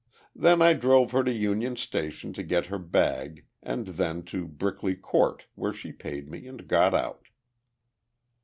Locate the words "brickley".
4.47-4.95